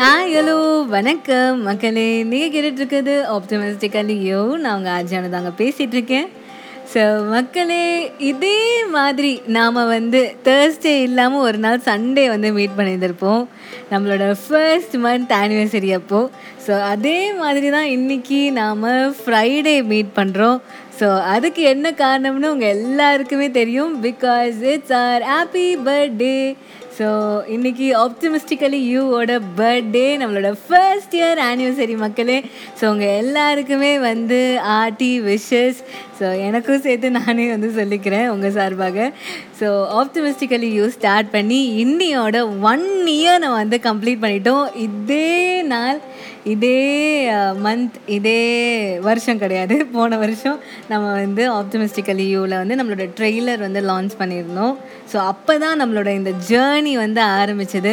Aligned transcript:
Hi 0.00 0.34
hello 0.36 0.58
வணக்கம். 0.86 1.56
மக்களே 1.62 2.04
நீங்கள் 2.22 2.52
கேட்டுட்டு 2.52 2.80
இருக்கிறது 2.80 3.14
ஆப்டமிஸ்டிக்கலியோ 3.34 4.38
நான் 4.56 4.76
உங்கள் 4.76 4.94
ஆஜானு 4.98 5.28
தாங்க 5.28 5.50
பேசிகிட்ருக்கேன் 5.58 6.28
ஸோ 6.92 7.02
மக்களே 7.30 7.82
இதே 8.18 8.56
மாதிரி 8.90 9.32
நாம் 9.46 9.80
வந்து 9.90 10.20
தேர்ஸ்டே 10.44 10.94
இல்லாமல் 11.02 11.40
ஒரு 11.40 11.58
நாள் 11.58 11.84
சண்டே 11.84 12.24
வந்து 12.28 12.52
மீட் 12.52 12.78
பண்ணியிருந்திருப்போம். 12.78 13.42
நம்மளோட 13.90 14.24
ஃபர்ஸ்ட் 14.46 14.96
மந்த் 14.96 15.34
ஆனிவர்சரி 15.42 15.92
அப்போது 15.92 16.30
ஸோ 16.66 16.80
அதே 16.92 17.32
மாதிரி 17.32 17.70
தான் 17.70 17.90
இன்றைக்கி 17.96 18.40
நாம் 18.52 18.86
ஃப்ரைடே 19.20 19.76
மீட் 19.84 20.16
பண்ணுறோம் 20.16 20.58
ஸோ 21.00 21.08
அதுக்கு 21.34 21.62
என்ன 21.72 21.88
காரணம்னு 22.00 22.50
உங்கள் 22.54 22.74
எல்லாருக்குமே 22.76 23.46
தெரியும். 23.60 23.92
Because 24.02 24.56
it's 24.72 24.94
our 25.04 25.22
happy 25.32 25.68
birthday 25.86 26.36
so 26.98 27.06
இன்றைக்கி 27.54 27.86
ஆப்டிமிஸ்டிக்கலி 28.04 28.80
யூவோட 28.94 29.32
பர்த்டே 29.58 30.06
நம்மளோட 30.22 30.48
ஃபர்ஸ்ட் 30.64 31.14
இயர் 31.18 31.40
ஆனிவர்சரி 31.50 31.94
மக்களே. 32.02 32.38
ஸோ 32.78 32.84
உங்கள் 32.92 33.16
எல்லாருக்குமே 33.22 33.92
வந்து 34.08 34.40
ஆர்டி 34.80 35.12
விஷஸ் 35.28 35.80
ஸோ 36.18 36.26
எனக்கும் 36.48 36.84
சேர்த்து 36.86 37.10
நானே 37.18 37.46
வந்து 37.54 37.70
சொல்லிக்கிறேன் 37.78 38.28
உங்கள் 38.28 38.56
சார்பாக. 38.58 39.06
ஸோ 39.60 39.68
ஆப்டிமிஸ்டிக்கலி 40.02 40.70
யூ 40.78 40.88
ஸ்டார்ட் 40.98 41.30
பண்ணி 41.36 41.60
இன்னியோட 41.84 42.36
ஒன் 42.72 42.86
இயர் 43.16 43.42
நம்ம 43.44 43.60
வந்து 43.64 43.80
கம்ப்ளீட் 43.88 44.24
பண்ணிட்டோம். 44.26 44.66
இதே 44.88 45.30
நாள் 45.74 46.00
இதே 46.52 46.76
uh, 47.38 47.50
மந்த் 47.64 47.96
இதே 48.16 48.42
வருஷம் 49.08 49.40
கிடையாது. 49.42 49.74
போன 49.96 50.18
வருஷம் 50.22 50.60
நம்ம 50.90 51.06
வந்து 51.20 51.42
ஆப்டமிஸ்டிக்கல் 51.58 52.20
யூவில் 52.32 52.60
வந்து 52.60 52.78
நம்மளோட 52.78 53.04
ட்ரெய்லர் 53.18 53.60
வந்து 53.66 53.80
லான்ச் 53.90 54.14
பண்ணியிருந்தோம். 54.20 54.74
ஸோ 55.10 55.16
அப்போ 55.32 55.54
தான் 55.64 55.80
நம்மளோட 55.82 56.08
இந்த 56.20 56.32
ஜேர்னி 56.50 56.92
வந்து 57.04 57.20
ஆரம்பிச்சது. 57.40 57.92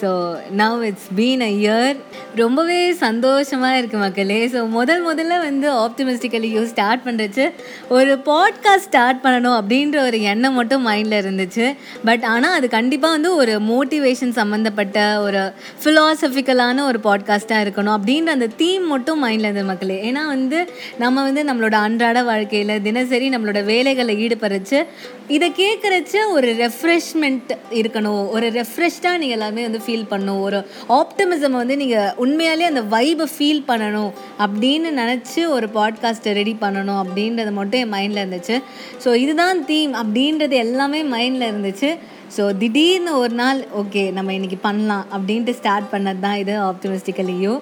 So 0.00 0.10
now 0.56 0.82
it's 0.82 1.08
been 1.16 1.40
a 1.40 1.48
year 1.60 1.96
ரொம்பவே 2.34 2.92
சந்தோஷமாக 2.92 3.80
இருக்குது 3.80 3.98
மக்களே. 3.98 4.46
ஸோ 4.46 4.68
முதல் 4.68 5.02
முதல்ல 5.06 5.38
வந்து 5.40 5.68
ஆப்டிமிஸ்டிக்கலி 5.74 6.50
யூ 6.50 6.66
ஸ்டார்ட் 6.66 7.02
பண்ணுறச்சு 7.04 7.44
ஒரு 7.88 8.12
பாட்காஸ்ட் 8.24 8.88
ஸ்டார்ட் 8.88 9.20
பண்ணணும் 9.24 9.56
அப்படின்ற 9.60 9.98
ஒரு 10.06 10.20
எண்ணம் 10.22 10.54
மட்டும் 10.54 10.86
மைண்டில் 10.86 11.18
இருந்துச்சு. 11.20 11.76
பட் 12.04 12.24
ஆனால் 12.24 12.52
அது 12.52 12.68
கண்டிப்பாக 12.68 13.12
வந்து 13.12 13.34
ஒரு 13.34 13.60
மோட்டிவேஷன் 13.60 14.34
சம்மந்தப்பட்ட 14.40 15.20
ஒரு 15.20 15.52
ஃபிலாசபிக்கலான 15.84 16.84
ஒரு 16.84 17.00
பாட்காஸ்ட்டாக 17.04 17.64
இருக்கணும் 17.66 17.96
அப்படின்ற 17.98 18.26
அந்த 18.26 18.50
தீம் 18.56 18.86
மட்டும் 18.86 19.24
மைண்டில் 19.24 19.48
இருந்தது 19.48 19.64
மக்களே. 19.64 20.12
ஏன்னா 20.12 20.26
வந்து 20.26 20.68
நம்ம 20.98 21.22
வந்து 21.22 21.44
நம்மளோட 21.44 21.72
அன்றாட 21.72 22.22
வாழ்க்கையில் 22.22 22.82
தினசரி 22.82 23.28
நம்மளோட 23.28 23.64
வேலைகளை 23.64 24.26
ஈடுபடுறச்சு 24.26 24.80
இதை 25.34 25.48
கேட்குறச்ச 25.56 26.14
ஒரு 26.30 26.48
ரெஃப்ரெஷ்மெண்ட் 26.52 27.50
இருக்கணும். 27.70 28.28
ஒரு 28.28 28.46
ரெஃப்ரெஷ்டாக 28.50 29.18
நீங்கள் 29.22 29.36
எல்லாமே 29.36 29.62
வந்து 29.62 29.80
ஃபீல் 29.86 30.06
பண்ணணும். 30.10 30.40
ஒரு 30.40 30.58
ஆப்டமிசம் 30.88 31.58
வந்து 31.60 31.76
நீங்கள் 31.76 32.12
உண்மையாலே 32.24 32.66
அந்த 32.70 32.82
வைபை 32.94 33.26
ஃபீல் 33.34 33.62
பண்ணணும் 33.68 34.10
அப்படின்னு 34.38 34.90
நினச்சி 35.00 35.42
ஒரு 35.56 35.66
பாட்காஸ்ட்டை 35.74 36.32
ரெடி 36.40 36.56
பண்ணணும் 36.60 37.00
அப்படின்றது 37.02 37.52
மட்டும் 37.52 37.80
என் 37.80 37.92
மைண்டில் 37.92 38.22
இருந்துச்சு. 38.22 38.56
ஸோ 39.04 39.14
இதுதான் 39.14 39.64
தீம் 39.64 39.94
அப்படின்றது 39.94 40.56
எல்லாமே 40.66 41.02
மைண்டில் 41.02 41.48
இருந்துச்சு. 41.50 41.90
ஸோ 42.34 42.42
திடீர்னு 42.60 43.12
ஒரு 43.20 43.34
நாள் 43.40 43.60
ஓகே 43.80 44.02
நம்ம 44.16 44.34
இன்றைக்கி 44.36 44.58
பண்ணலாம் 44.66 45.04
அப்படின்ட்டு 45.16 45.52
ஸ்டார்ட் 45.60 45.88
பண்ணது 45.92 46.20
தான் 46.24 46.36
இது 46.42 46.52
ஆப்டிமிஸ்டிக்கலி 46.68 47.34
யூ 47.44 47.54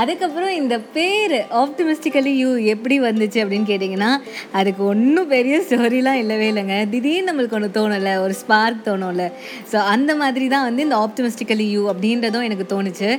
அதுக்கப்புறம் 0.00 0.52
இந்த 0.60 0.76
பேர் 0.94 1.34
ஆப்டிமிஸ்டிக்கலி 1.62 2.32
யூ 2.42 2.50
எப்படி 2.74 2.96
வந்துச்சு 3.06 3.40
அப்படின்னு 3.42 3.68
கேட்டிங்கன்னா 3.72 4.10
அதுக்கு 4.60 4.82
ஒன்றும் 4.92 5.30
பெரிய 5.34 5.58
ஸ்டோரிலாம் 5.66 6.20
இல்லவே 6.22 6.46
இல்லைங்க. 6.52 6.78
திடீர்னு 6.92 7.28
நம்மளுக்கு 7.30 7.58
ஒன்று 7.58 7.70
தோணும்ல 7.78 8.12
ஒரு 8.24 8.36
ஸ்பார்க் 8.42 8.80
தோணும்ல. 8.88 9.26
ஸோ 9.72 9.76
அந்த 9.94 10.14
மாதிரி 10.22 10.48
தான் 10.54 10.66
வந்து 10.68 10.86
இந்த 10.86 10.98
ஆப்டிமிஸ்டிக்கலி 11.06 11.66
யூ 11.74 11.82
அப்படின்றதும் 11.92 12.46
எனக்கு 12.48 12.66
தோணுச்சு. 12.74 13.10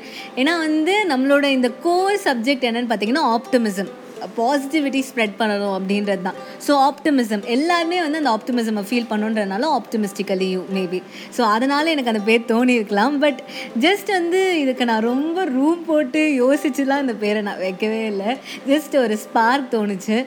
ஏன்னா 0.42 0.56
வந்து 0.68 0.96
நம்மளோட 1.14 1.46
இந்த 1.58 1.72
கோர் 1.86 2.20
சப்ஜெக்ட் 2.28 2.68
என்னென்னு 2.70 2.92
பார்த்தீங்கன்னா 2.92 3.26
ஆப்டிமிசம் 3.38 3.92
பாசிட்டிவிட்டி 4.38 5.02
ஸ்ப்ரெட் 5.10 5.36
பண்ணணும் 5.40 5.76
அப்படின்றது 5.78 6.24
தான். 6.28 6.40
ஸோ 6.68 6.74
ஆப்டிமிசம் 6.90 7.44
எல்லாருமே 7.56 8.00
வந்து 8.06 8.22
அந்த 8.22 8.32
ஆப்டிமிசமை 8.38 8.84
ஃபீல் 8.90 9.10
பண்ணுன்றதுனால 9.12 9.70
ஆப்டிமிஸ்டிக்கலியும் 9.80 10.70
மேபி 10.78 11.02
ஸோ 11.38 11.42
அதனால் 11.56 11.92
எனக்கு 11.94 12.14
அந்த 12.14 12.24
பேர் 12.30 12.50
தோணியிருக்கலாம். 12.54 13.18
பட் 13.26 13.42
ஜஸ்ட் 13.86 14.12
வந்து 14.20 14.42
இதுக்கு 14.64 14.90
நான் 14.92 15.08
ரொம்ப 15.12 15.46
ரூம் 15.58 15.84
போட்டு 15.92 16.24
யோசிச்சுலாம் 16.44 17.04
அந்த 17.06 17.16
பேரை 17.26 17.42
நான் 17.50 17.64
வைக்கவே 17.68 18.02
இல்லை. 18.14 18.32
ஜஸ்ட் 18.72 18.96
ஒரு 19.04 19.18
ஸ்பார்க் 19.26 19.72
தோணுச்சு. 19.76 20.18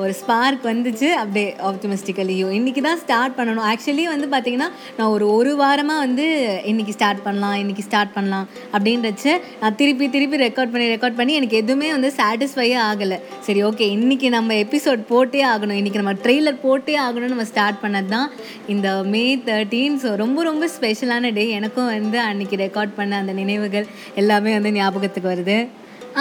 ஒரு 0.00 0.12
ஸ்பார்க் 0.20 0.64
வந்துச்சு 0.68 1.08
அப்படியே 1.20 1.48
ஆப்டமிஸ்டிக்கலியோ 1.68 2.48
இன்றைக்கி 2.56 2.80
தான் 2.86 2.98
ஸ்டார்ட் 3.02 3.36
பண்ணணும். 3.38 3.66
ஆக்சுவலி 3.70 4.04
வந்து 4.12 4.26
பார்த்திங்கன்னா 4.32 4.68
நான் 4.96 5.12
ஒரு 5.14 5.26
ஒரு 5.36 5.52
வாரமாக 5.60 6.02
வந்து 6.04 6.26
இன்றைக்கி 6.70 6.92
ஸ்டார்ட் 6.96 7.22
பண்ணலாம் 7.26 7.54
இன்றைக்கி 7.62 7.84
ஸ்டார்ட் 7.86 8.12
பண்ணலாம் 8.16 8.46
அப்படின்றச்சு 8.76 9.32
நான் 9.60 9.78
திருப்பி 9.80 10.08
திருப்பி 10.16 10.42
ரெக்கார்ட் 10.44 10.72
பண்ணி 10.74 10.88
ரெக்கார்ட் 10.94 11.18
பண்ணி 11.20 11.36
எனக்கு 11.38 11.60
எதுவுமே 11.62 11.88
வந்து 11.96 12.10
சாட்டிஸ்ஃபையே 12.18 12.76
ஆகலை. 12.88 13.18
சரி 13.46 13.62
ஓகே 13.68 13.88
இன்றைக்கி 13.96 14.30
நம்ம 14.36 14.58
எபிசோட் 14.64 15.02
போட்டே 15.12 15.42
ஆகணும். 15.52 15.78
இன்றைக்கி 15.80 16.02
நம்ம 16.02 16.14
ட்ரெய்லர் 16.26 16.60
போட்டே 16.66 16.96
ஆகணும்னு 17.06 17.32
நம்ம 17.34 17.48
ஸ்டார்ட் 17.52 17.82
பண்ணது 17.86 18.12
தான் 18.16 18.28
இந்த 18.74 18.88
மே 19.14 19.24
தேர்ட்டீன் 19.48 19.98
ஸோ 20.04 20.12
ரொம்ப 20.24 20.44
ரொம்ப 20.50 20.70
ஸ்பெஷலான 20.76 21.32
டே 21.40 21.46
எனக்கும் 21.60 21.90
வந்து 21.94 22.20
அன்றைக்கி 22.28 22.58
ரெக்கார்ட் 22.66 22.96
பண்ண 23.00 23.16
அந்த 23.24 23.34
நினைவுகள் 23.42 23.88
எல்லாமே 24.22 24.52
வந்து 24.58 24.76
ஞாபகத்துக்கு 24.78 25.34
வருது. 25.34 25.58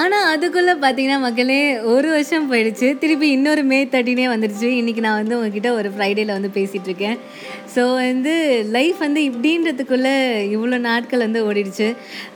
ஆனால் 0.01 0.25
அதுக்குள்ளே 0.31 0.73
பார்த்தீங்கன்னா 0.83 1.17
மக்களே 1.25 1.59
ஒரு 1.91 2.07
வருஷம் 2.13 2.47
போயிடுச்சு. 2.51 2.87
திருப்பி 3.01 3.27
இன்னொரு 3.35 3.61
மே 3.69 3.77
தேர்ட்டினே 3.93 4.25
வந்துடுச்சு 4.31 4.69
இன்றைக்கி 4.79 5.01
நான் 5.05 5.19
வந்து 5.21 5.35
உங்ககிட்ட 5.37 5.69
ஒரு 5.79 5.89
ஃப்ரைடேயில் 5.93 6.33
வந்து 6.37 6.49
பேசிகிட்ருக்கேன் 6.57 7.17
ஸோ 7.75 7.83
வந்து 8.01 8.33
லைஃப் 8.75 8.99
வந்து 9.05 9.21
இப்படின்றதுக்குள்ளே 9.29 10.13
இவ்வளோ 10.55 10.77
நாட்கள் 10.87 11.23
வந்து 11.25 11.41
ஓடிடுச்சு. 11.47 11.87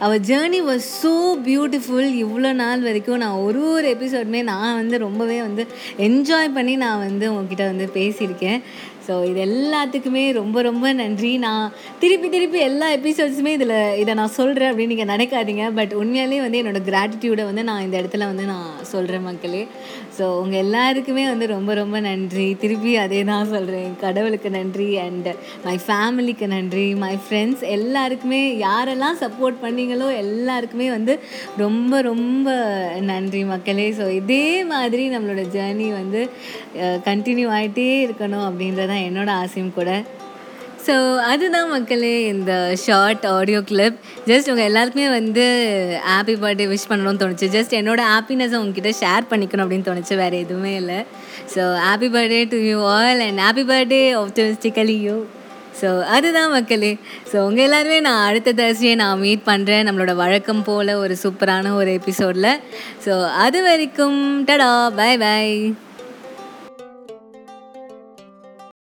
அவள் 0.06 0.24
ஜேர்னி 0.30 0.62
வாஸ் 0.70 0.88
ஸோ 1.02 1.14
பியூட்டிஃபுல் 1.48 2.10
இவ்வளோ 2.24 2.52
நாள் 2.64 2.86
வரைக்கும் 2.88 3.22
நான் 3.26 3.42
ஒரு 3.48 3.64
ஒரு 3.74 3.88
எபிசோடுமே 3.96 4.44
நான் 4.52 4.78
வந்து 4.82 4.98
ரொம்பவே 5.08 5.40
வந்து 5.48 5.66
என்ஜாய் 6.08 6.56
பண்ணி 6.60 6.76
நான் 6.86 7.04
வந்து 7.08 7.28
உங்ககிட்ட 7.34 7.66
வந்து 7.74 7.88
பேசியிருக்கேன். 8.00 8.62
ஸோ 9.10 9.16
இது 9.30 9.40
எல்லாத்துக்குமே 9.50 10.24
ரொம்ப 10.40 10.58
ரொம்ப 10.70 10.88
நன்றி. 11.02 11.30
நான் 11.46 11.72
திருப்பி 12.02 12.28
திருப்பி 12.34 12.60
எல்லா 12.70 12.88
எபிசோட்ஸுமே 12.98 13.52
இதில் 13.58 13.78
இதை 14.02 14.12
நான் 14.20 14.36
சொல்கிறேன் 14.40 14.70
அப்படின்னு 14.72 14.94
நீங்கள் 14.94 15.12
நினைக்காதீங்க. 15.14 15.66
பட் 15.80 15.94
உண்மையாலே 16.02 16.40
வந்து 16.46 16.60
என்னோடய 16.62 16.88
கிராட்டிடியூடை 16.90 17.46
வந்து 17.50 17.64
நான் 17.70 17.86
இந்த 17.86 17.96
இடத்துல 18.02 18.28
வந்து 18.32 18.46
நான் 18.54 18.70
சொல்கிறேன் 18.92 19.26
மக்களே. 19.30 19.64
ஸோ 20.18 20.26
உங்கள் 20.42 20.62
எல்லாருக்குமே 20.66 21.24
வந்து 21.32 21.46
ரொம்ப 21.54 21.72
ரொம்ப 21.82 21.98
நன்றி. 22.08 22.48
திருப்பி 22.64 22.92
அதே 23.04 23.22
தான் 23.32 23.52
சொல்கிறேன் 23.54 23.92
கடவுளுக்கு 24.04 24.50
நன்றி 24.58 24.90
அண்ட் 25.06 25.30
மை 25.66 25.76
ஃபேமிலிக்கு 25.88 26.48
நன்றி. 26.56 26.86
மை 27.04 27.14
ஃப்ரெண்ட்ஸ் 27.26 27.64
எல்லாருக்குமே 27.78 28.42
யாரெல்லாம் 28.68 29.20
சப்போர்ட் 29.24 29.60
பண்ணீங்களோ 29.66 30.10
எல்லாருக்குமே 30.24 30.90
வந்து 30.98 31.16
ரொம்ப 31.64 32.02
ரொம்ப 32.10 32.48
நன்றி 33.12 33.44
மக்களே. 33.54 33.88
ஸோ 34.02 34.08
இதே 34.22 34.46
மாதிரி 34.74 35.06
நம்மளோட 35.16 35.44
ஜேர்னி 35.58 35.90
வந்து 36.00 36.24
கண்டினியூ 37.10 37.50
ஆகிட்டே 37.58 37.90
இருக்கணும் 38.08 38.46
அப்படின்றதான் 38.48 38.99
என்னோட 39.08 39.30
ஆசையும் 39.42 39.76
கூட. 39.80 39.92
ஸோ 40.86 40.94
அதுதான் 41.32 41.72
மக்களே 41.74 42.12
இந்த 42.34 42.52
ஷார்ட் 42.84 43.26
ஆடியோ 43.34 43.60
கிளிப் 43.72 43.98
ஜஸ்ட் 44.30 44.50
உங்கள் 44.52 44.68
எல்லாருக்குமே 44.68 45.08
வந்து 45.18 45.44
ஹாப்பி 46.12 46.36
பர்த்டே 46.44 46.66
விஷ் 46.74 46.88
பண்ணணும்னு 46.92 47.22
தோணுச்சு. 47.24 47.48
ஜஸ்ட் 47.56 47.74
என்னோட 47.80 48.02
ஹாப்பினஸை 48.12 48.60
உங்ககிட்ட 48.62 48.92
ஷேர் 49.02 49.30
பண்ணிக்கணும் 49.32 49.64
அப்படின்னு 49.66 49.88
தோணுச்சு. 49.90 50.16
வேறு 50.22 50.38
எதுவுமே 50.46 50.72
இல்லை. 50.82 51.00
So 51.54 51.64
happy 51.88 52.10
birthday 52.16 52.40
to 52.54 52.60
you 52.70 52.78
all 52.94 53.22
and 53.28 53.42
happy 53.46 53.66
birthday 53.72 54.02
optimistically 54.22 54.98
you 55.08 55.18
so 55.82 55.90
அதுதான் 56.16 56.54
மக்களே. 56.56 56.94
ஸோ 57.32 57.36
உங்கள் 57.48 57.66
எல்லாருமே 57.66 58.00
நான் 58.08 58.24
அடுத்த 58.30 58.54
தர்ஸ்டே 58.62 58.94
நான் 59.04 59.22
மீட் 59.26 59.44
பண்ணுறேன் 59.52 59.86
நம்மளோட 59.88 60.16
வழக்கம் 60.24 60.64
போல் 60.70 60.94
ஒரு 61.04 61.18
சூப்பரான 61.24 61.76
ஒரு 61.82 61.92
எபிசோடில் 62.00 62.50
ஸோ 63.06 63.14
அது 63.46 63.62
வரைக்கும் 63.68 64.18
டடா 64.50 64.72
பாய் 64.98 65.22
பாய் 65.26 65.54